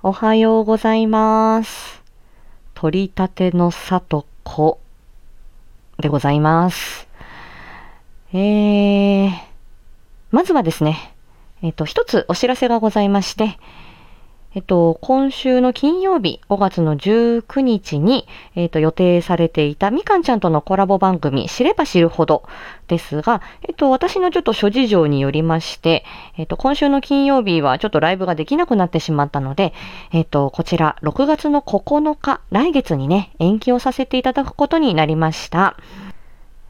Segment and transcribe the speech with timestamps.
[0.00, 2.04] おはようございます。
[2.74, 4.78] 取り立てのさとこ
[5.98, 7.08] でございます。
[8.32, 9.30] えー、
[10.30, 11.14] まずはですね、
[11.62, 13.58] えっ、と、一つお知らせがございまして、
[14.54, 22.44] えっと、今週の金曜日、5月の19日に、えっと、予定されていたみかんちゃんとのコラボ番組、知れば知るほど
[22.86, 26.02] ですが、えっと、私のちょっと諸事情によりまして、
[26.38, 29.74] えっと、今週の金曜日はちょっとライブができなくなってしまったので、
[30.12, 35.76] えっと、こちら、6月の9日、来月にね、延期をさせていただくことになりました。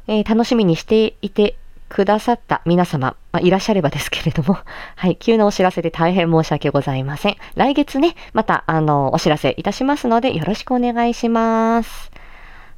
[0.09, 1.57] えー楽しみにしていて
[1.89, 4.59] くださった皆様、まあ、いらっしゃればですけれども、
[4.97, 7.37] はい、急なお知らせで大変申し訳ございません。
[7.55, 12.11] 来月ね、また、あの、お知らせいたしますので、よろしくお願いします。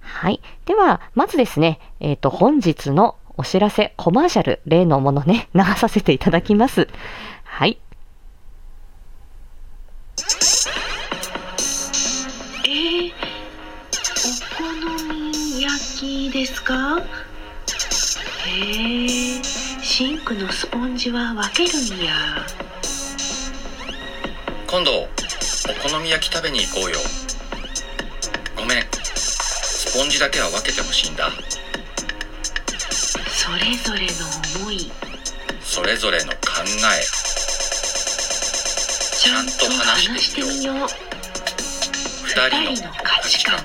[0.00, 0.41] はい。
[0.66, 6.88] では、まずですね、えっ、と、本日のお知らせ、コマーシャル、例のものね、 流させていただきます。
[7.45, 7.78] はい。
[12.64, 13.12] えー、
[14.58, 17.00] お好み焼きですか？
[18.46, 19.42] へえ
[19.83, 22.12] シンクのスポンジは分けるんや。
[24.66, 25.06] 今度お
[25.88, 26.97] 好み焼き食べに行こうよ。
[28.56, 28.84] ごめん。
[29.14, 31.30] スポンジだけは分けてほしいんだ。
[33.28, 34.91] それぞれの思い。
[35.60, 37.02] それぞれの考え。
[39.16, 40.88] ちゃんと話してみよう。
[42.25, 43.58] 二人の価値観。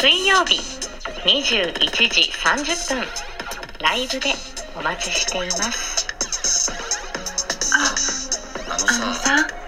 [0.00, 0.77] 水曜日
[1.24, 1.72] 21
[2.08, 3.04] 時30分、
[3.80, 4.32] ライブで
[4.78, 6.06] お待ちしています。
[7.74, 9.58] ああのあのささ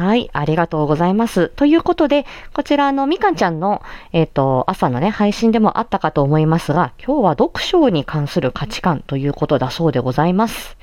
[0.00, 1.50] はい、ありがとうございます。
[1.50, 10.76] ということで、こちらあのみかんちゃんの、えっ、と、朝のね、配信でもあったかと思いますが、今日は読書に関する価値観ということだそうでございます。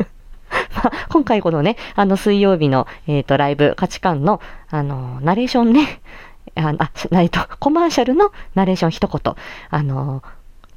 [0.76, 6.00] まあ今回このね、あの水曜日の、えっ、と、ライブ価値観の、あの、ナレーションね、
[6.54, 9.34] あ、あえっと、コマーシャルのナレーション一言、
[9.70, 10.22] あの、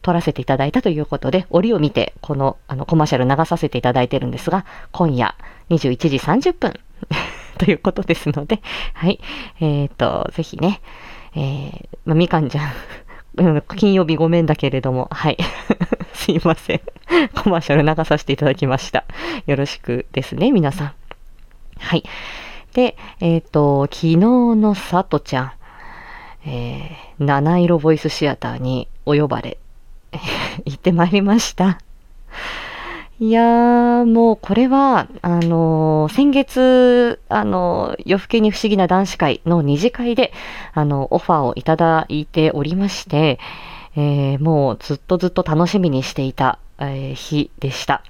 [0.01, 5.35] 撮らせていただいたということで、折を見て、この、あの、コマーシャル流させていただいてるんですが、今夜
[5.69, 6.79] 21時30分
[7.57, 8.61] ということですので、
[8.93, 9.19] はい。
[9.59, 10.79] えっ、と、ぜひね、
[11.35, 12.67] えー、まあ、みかんちゃ
[13.41, 15.37] ん、金曜日ごめんだけれども、はい。
[16.13, 16.81] すいません。
[17.35, 19.03] コマーシャル流させていただきました。
[19.45, 20.93] よろしくですね、皆さん。
[21.77, 22.03] はい。
[22.73, 25.51] で、えっ、と、昨日のさとちゃん、
[26.45, 29.57] えー、七色ボイスシアターにお呼ばれ、
[30.65, 31.79] 行ってまいりました。
[33.17, 40.33] いやー、もうこれは、あのー先月、あのー夜更けに不思議な男子会の二次会で、
[40.73, 43.39] あの、オファーをいただいておりまして、
[43.95, 48.03] えもうずっとずっと楽しみにしていた、え日でした。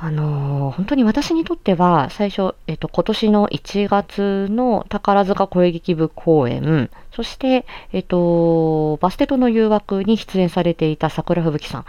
[0.00, 11.84] あの本当に私にとっては、最初、えっ、と、今年の1月の宝塚声劇部公演、そして、えっ、と、バステトの誘惑に出演されていた桜吹雪さん、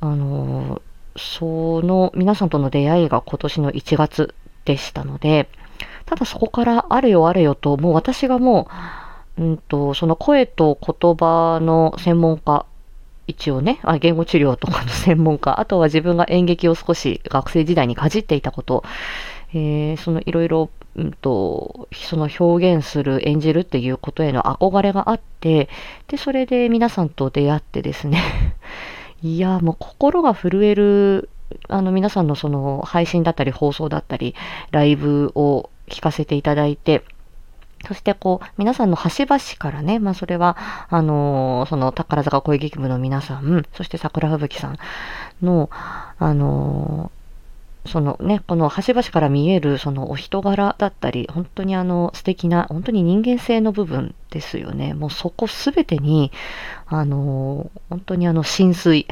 [0.00, 0.82] あの
[1.16, 4.34] その皆さんとの出会いが今年の1月
[4.64, 5.48] でしたので、
[6.06, 8.68] ただそこからあれよあれよと、もう私がも
[9.36, 12.66] う、うんと、その声と言葉の専門家、
[13.26, 18.84] 一応ね、あ言語治療とかの専門家、あとは自分が演劇を少し学生時代にかじっていたこと、
[19.52, 25.68] えーそのいろいろ、その表現する、演じるっていうことへの憧れがあって、
[26.08, 28.20] で、それで皆さんと出会ってですね、
[29.22, 31.28] いや、もう心が震える、
[31.68, 34.34] あの皆さんのその配信だったり放送だったり、
[34.70, 37.04] ライブを聞かせていただいて、
[37.86, 40.56] そしてこう、皆さんの端々からね、まあそれは、
[40.90, 44.78] あのーその宝塚恋劇部の皆さん、そして桜吹雪さん
[45.42, 47.19] の、あのー
[47.86, 54.94] そのね、この端々から見えるそのお人柄だったり、本当にあの素敵な、本当に人間性の部分ですよね。
[54.94, 56.30] もうそこすべてに、
[56.86, 59.06] あの本当にあの浸水。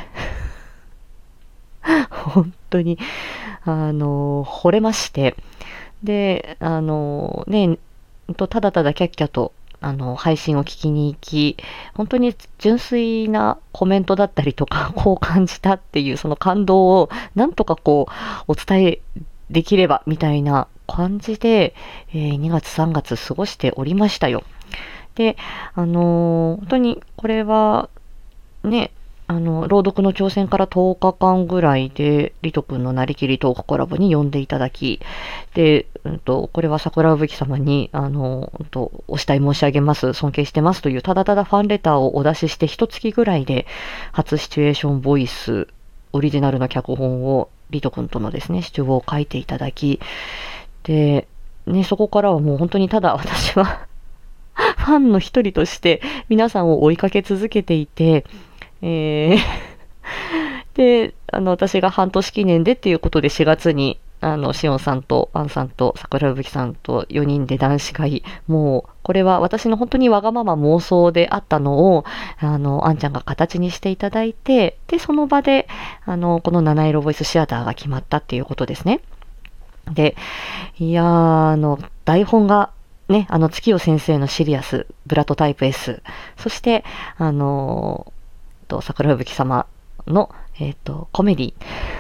[2.11, 2.99] 本当に、
[3.65, 5.35] あの惚れまして、
[6.03, 7.79] で、あのね、
[8.37, 11.57] とただただキャッキャと、あの、配信を聞きに行き、
[11.95, 18.13] 本当に純粋なコメントだったりとか、 こう感じたっていうその感動を、なんとかこう、
[18.49, 19.01] お伝え
[19.51, 21.75] できれば、みたいな感じで、
[22.13, 24.43] えー2月3月過ごしておりましたよ。
[25.15, 25.37] で、
[25.75, 27.89] あのー本当にこれは、
[28.65, 28.91] ね、
[29.31, 35.01] あの、朗読の挑戦から10日間ぐらいで、リト君のなりきりトークコラボに呼んでいただき、
[35.53, 43.67] で、うんと、これは桜吹様に、あの、うんと、お慕い申し上げます、尊敬してますという、ただただファンレターをお出しして、一月ぐらいで、
[44.13, 45.69] 初シチュエーションボイス、
[46.15, 50.01] オリジナルの脚本を、リト君とのですね、主張を書いていただき、
[50.85, 51.29] で、
[51.67, 53.87] ね、そこからはもう本当にただ私は
[54.79, 58.25] ファンの一人として皆さんを追いかけ続けていて、
[58.83, 59.69] えー
[60.75, 72.05] で、あの、私が半年記念でっていうことで4月に、あの、しおんさんと、アンさんと、桜吹さんと4人で男子会、もう、これは私の本当にわがまま妄想であったのを、
[72.41, 75.69] あの、あんちゃんが形にしていただいて、で、その場で、
[76.05, 79.01] あの、この七色ボイスシアターが決まったっていうことですね。
[79.93, 80.17] で、
[80.79, 82.71] いやー、あの、台本が、
[83.09, 86.03] ね、あの、月夜先生のシリアス、ブラッドタイプ S、
[86.37, 86.85] そして、
[87.17, 88.13] あの
[88.69, 89.67] と、桜吹雪様
[90.07, 90.31] の、
[90.61, 91.55] えっ、と、コメディ、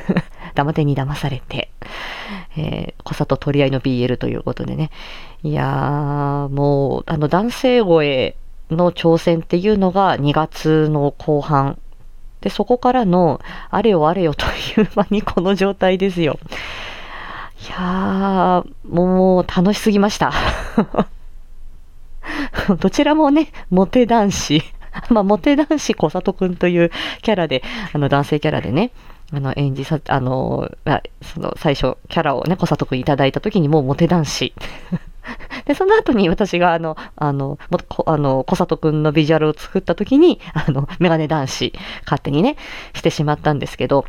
[0.54, 1.70] 騙手に騙されて、
[2.56, 4.90] えー、小里取り合いの BL ということでね。
[5.42, 8.36] いやー、もう、あの、男性声
[8.70, 11.78] の挑戦っていうのが2月の後半。
[12.40, 14.46] で、そこからの、あれよあれよと
[14.80, 16.38] いう間にこの状態ですよ。
[17.66, 20.32] いやー、もう楽しすぎました。
[22.78, 24.62] どちらもね、モテ男子。
[25.10, 26.90] まあ、モテ男子小里くんという
[27.22, 27.62] キャラで、
[27.92, 28.90] あの、男性キャラでね、
[29.32, 34.54] あの、演じさ、あの、あその、最初、キャラをね、小里くんいただいた時にもうモテ男子。
[35.66, 41.72] で、その後に私が、あの、あの、もあの、小里くんのビジュアルを作った時に、あの、メガネ男子、
[42.04, 42.56] 勝手にね、
[42.94, 44.06] してしまったんですけど、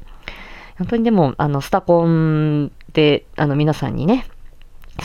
[0.77, 4.25] 本当にでも、あの、スタコンで、あの、皆さんにね、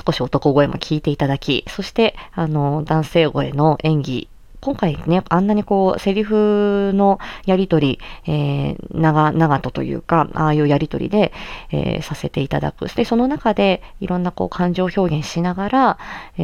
[0.07, 4.29] 少し男声も聞いていただき、そして、あの、男性声の演技
[4.65, 11.35] 今回ね、あんなにこう、セリフのやりとり、えー、長、長とというか、ああいうやりとりで、
[11.71, 12.89] えー、させていただく。
[12.89, 15.99] で、その中で、いろんなこう、感情表現しながら、
[16.39, 16.43] え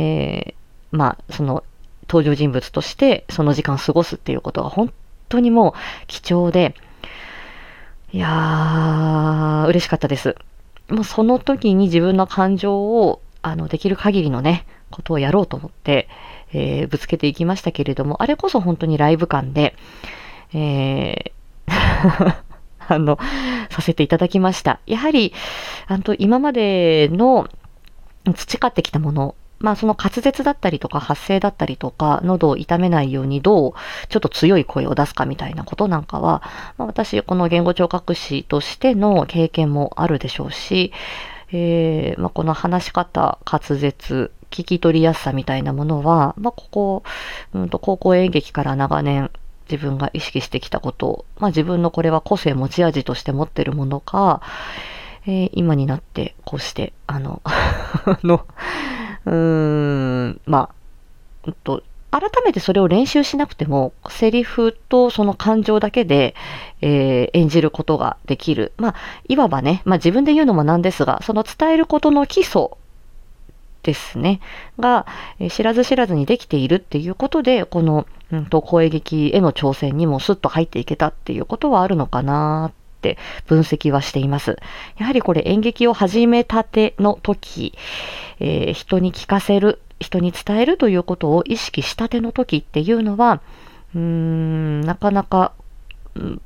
[0.53, 0.55] ー、
[0.91, 1.65] まあ、その、
[2.11, 4.93] 登場人物として、その時間を過ごすっていうことが、本
[5.31, 5.73] 当にもう、
[6.07, 6.75] 貴重で、
[8.13, 10.37] いやー、嬉しかったです。
[10.91, 16.09] もうその時に自分の感情を、あの、できる限りのね、ことをやろうと思って、
[16.53, 19.75] えー、ぶつけていきましたけれども、あれこそ本当にライブ感で、
[20.53, 21.41] えー
[22.89, 23.19] あの、
[23.71, 24.81] させていただきました。
[24.87, 25.33] やはり、
[25.87, 27.49] あの、今までの
[28.35, 33.73] 培ってきたもの、まあその滑舌だったりとか発声だったりとか、喉を痛めないようにどう
[34.09, 36.43] ちょっと強い声を出すかみたいなことなんかは、
[36.79, 40.93] まあ、私、この言語聴覚士としての経験もあるでしょうし、
[41.53, 47.03] えーまあ、この話し方、滑舌、聞き取りやすさみたいなものは、まあ、ここ、
[47.55, 49.31] うんと、高校演劇から長年
[49.71, 54.43] 自分が意識してきたこと、まあ、自分のこれは個性持ち味として持ってるものか、
[55.27, 57.43] えー、今になってこうして、あの、
[58.25, 58.47] の、
[59.27, 60.75] うーん、まあ、
[61.47, 66.35] うんと、改めてそれを練習しなくても、セリフとその感情だけで、
[66.81, 68.73] えー、演じることができる。
[68.79, 68.95] まあ、
[69.29, 72.71] いわばね、まあ自分で言うのもなんですが、その伝えることの基礎
[73.83, 74.41] ですね、
[74.79, 75.07] が、
[75.39, 84.59] えー、知らず知らずにできているっていうことで、この、うんと、声劇への挑戦にもスッと入っていけたっていうことはあるのかなって分析はしています。
[84.99, 87.75] やはりこれ演劇を始めたての時、
[88.39, 93.41] えー、人に聞かせる、人に伝えるということを意識したての時っていうのは、
[93.95, 95.53] うーん、なかなか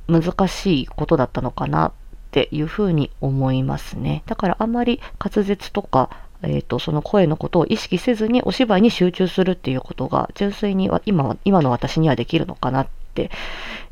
[0.07, 1.91] 難しいことだったのかなっ
[2.31, 4.23] ていうふうに思いますね。
[4.25, 6.09] だからあんまり滑舌とか
[6.47, 13.31] えっ、ー、と、その声のことを意識せずにお芝居に集中するっていうことが、純粋には、今今の私にはできるのかなって、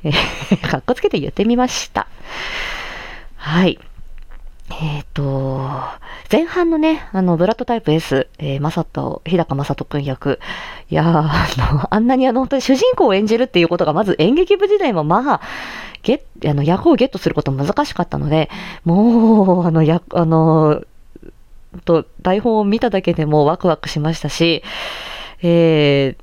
[0.03, 2.07] えー、 かっこつけて言ってみました。
[3.35, 3.79] はい。
[4.69, 5.69] えっ、ー、と、
[6.33, 10.39] 前半のね、あの、ブラッドタイプ S、えー、まさと、日高まさとくん役。
[10.89, 15.41] いやあの、 あんなにあの、本当に主人公を演じるっていうことが、まず演劇部時代も、まあ、
[16.01, 18.49] ゲあの、役をゲットすること難しかったので、
[18.83, 20.81] もう、あの、や、あの、
[21.85, 24.63] と台本を見ただけでもワクワクしましたし、
[25.43, 26.15] え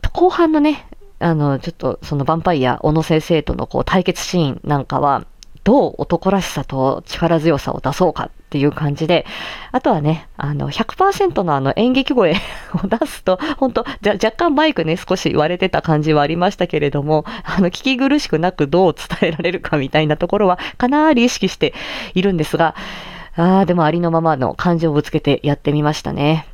[0.00, 0.86] ー、後半のね、
[1.18, 5.24] あの、ちょっとそのヴァンパイア、小野先生とのこう対決シーンなんかは、
[5.64, 9.26] どう男らしさと力強さを出そうかっていう感じで、
[9.72, 12.32] あとはね、あの、100%のあの演劇声
[12.82, 21.74] を出すと、本当じゃ、若干マイクね、少し割れてた感じはありましたけれども、あの、聞き苦しくなくどう伝えられるかみたいなところは、かなり意識して
[22.14, 22.74] いるんですが、
[23.36, 26.46] ああ、でもありのままの感情をぶつけてやってみましたね。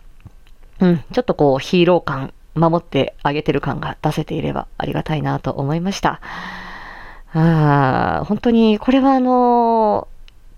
[0.81, 6.21] うん、ちょっとこうヒーロー感、守ってあげてる感が出せていればありがたいなと思いました。
[7.39, 10.09] あー本当に、これはあの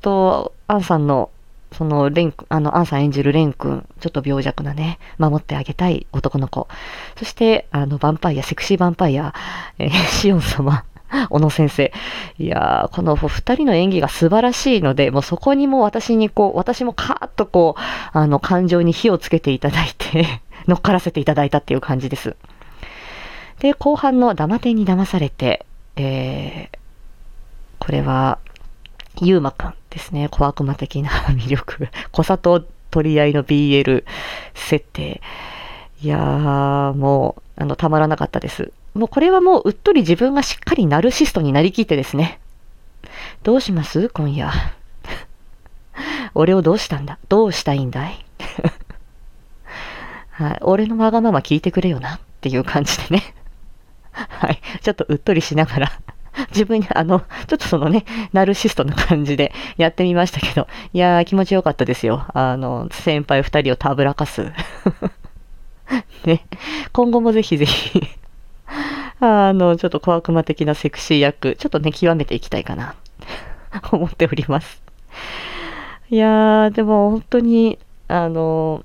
[0.00, 1.30] と、アンさんの、
[1.72, 6.68] その、レン、あの、アンさん演じるレン君、ちょっと病弱なね、守ってあげたい男の子。
[7.16, 9.34] そして、あの、ヴァンパイア、セクシーヴァンパイア、
[9.78, 10.84] えーシオン様、
[11.30, 11.92] 小野先生。
[12.38, 17.80] いやー、この二人の演技が素晴らしいので、もうそこにもう私にこう、私もカーッとこう、
[18.16, 22.36] あの、感情に火をつけていただいて、 乗っからせていただいたっていう感じです。
[23.58, 25.66] で、後半のダマテに騙されて、
[26.02, 26.78] えー、
[27.78, 28.38] これは、
[29.20, 30.28] ゆうまくんですね。
[30.30, 31.88] 小悪魔的な魅力。
[32.12, 34.04] 小里取り合いの BL
[34.54, 35.20] 設定。
[36.00, 38.72] いやー、もう、あの、たまらなかったです。
[38.94, 42.40] もうこれはもううっとり自分がしっかりナルシストになりきってですね。
[43.42, 44.08] どうします？
[44.08, 44.50] 今夜。
[46.34, 47.18] 俺をどうしたんだ？
[47.28, 48.24] どうしたいんだい？
[50.30, 50.58] はい。
[50.62, 53.34] 俺のわがまま聞いてくれよなっていう感じでね。
[54.28, 54.60] はい。
[54.82, 55.92] ちょっとうっとりしながら、
[56.50, 62.26] 自分に、あの、ちょっとそのね、ナルシストな感じでやってみましたけど、いやー気持ちよかったですよ。
[62.34, 64.52] あの、先輩二人をたぶらかす。
[66.24, 66.44] ね。
[66.92, 68.02] 今後もぜひぜひ、
[69.20, 72.94] あの、ちょっと小悪魔的なセクシー役、ちょっとね、極めていきたいかな、
[73.90, 74.82] 思っております。
[76.10, 78.84] いやー、でも本当に、あの、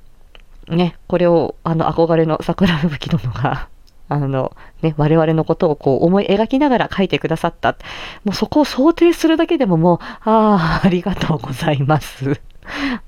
[0.68, 3.68] ね、これを、あの、憧れの桜吹雪殿が、
[4.10, 7.76] あの、ね、我々のことをこう思い描きながら書いてくださった。
[8.24, 12.40] もうそこを想定するだけでももう、ああ、ありがとうございます。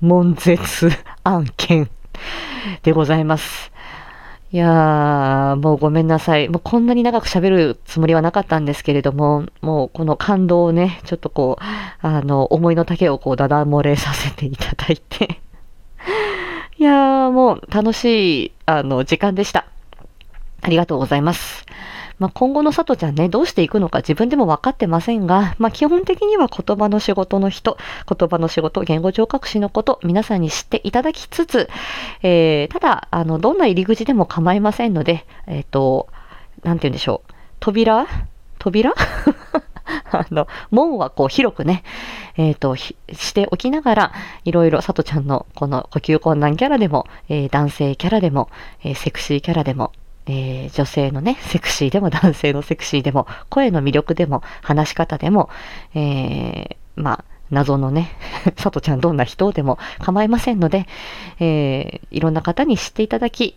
[0.00, 0.90] 悶絶
[1.24, 1.88] 案件
[2.82, 3.72] でございます。
[4.52, 6.48] いやー、もうごめんなさい。
[6.48, 11.64] もうこんなに長く喋るつもりはなかったんですけれども、もうこの感動をね、ちょっとこう、
[12.00, 15.40] あの、思いの丈をこう、だだ漏れさせていただいて。
[16.78, 19.66] いやー、もう楽しい、あの、時間でした。
[20.66, 21.64] ありがとうございます。
[22.18, 31.68] まあ、今後のさとちゃんね、どうしていくのか自分でも分かってませんが、まあ、基本的には言葉の仕事の人、言葉の仕事、言語聴覚士のこと、皆さんに知っていただきつつ、
[32.22, 36.08] えー、ただ、あの、どんな入り口でも構いませんので、えっ、と、
[36.64, 37.32] なんて言うんでしょう。
[37.60, 38.08] 扉？
[38.58, 38.92] 扉？
[40.10, 41.84] あの、門はこう広くね、
[42.36, 42.96] えっ、と、し
[43.34, 44.12] ておきながら、
[44.44, 48.48] いろいろ、さとちゃんのこの呼吸困難キャラでも、えー男性キャラでも、
[48.82, 49.92] えーセクシーキャラでも、
[50.26, 55.48] えー女性のね、セクシーでも男性のセクシーでも、声の魅力でも、話し方でも、
[55.94, 58.10] えーまあ、謎のね、
[58.58, 60.86] さとちゃんどんな人でも構いませんので、
[61.40, 63.56] えーいろんな方に知っていただき、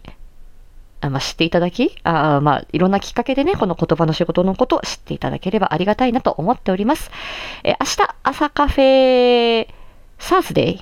[1.02, 7.10] あまあ、知っていただき、あまあ、いろんなきっかけでね、この言葉の仕事のことを知っていただければありがたいなと思っております。
[7.64, 9.68] えー明日、朝カフェ、
[10.20, 10.82] サースデイ、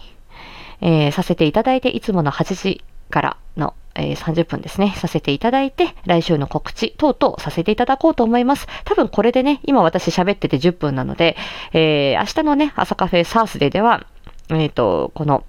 [0.81, 8.67] えーさせていただいて、いつもの8時からの、えー30分ですね、させていただいて、来週の告知等々させていただこうと思います。
[8.85, 11.35] 多分これでね、今私喋ってて10分なので、
[11.73, 14.05] えー明日のね、朝カフェサースデーでは、
[14.49, 15.43] えっ、と、この、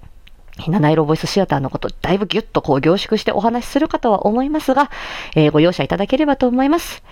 [0.67, 4.91] 七色ボイスシアターのこと、だいぶギュッとこう凝縮してお話しするかとは思いますが、
[5.35, 7.03] えーご容赦いただければと思います。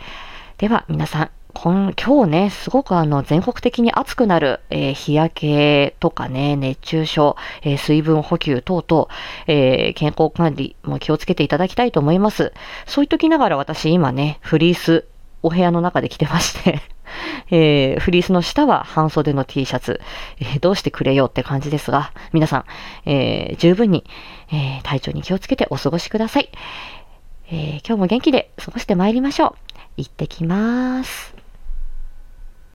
[0.57, 1.29] では、皆さん、
[1.63, 9.07] 今今日ね、すごくあの、全国的に暑くなる、えー日焼けとかね、熱中症、えー水分補給等々、
[9.47, 12.53] えー健康管理も気をつけていただきたいと思います。
[12.85, 15.05] そう言っときながら私今ね、フリース、
[15.41, 16.79] お部屋の中で着てまして、
[17.49, 19.99] えーフリースの下は半袖の T シャツ、
[20.39, 22.65] えーどうしてくれよって感じですが、皆さん、
[23.09, 24.03] えー十分に、
[24.53, 26.49] え体調に気をつけてお過ごしください。
[27.49, 29.55] え今日も元気で過ごしてまいりましょう。
[29.97, 31.36] 行ってきます。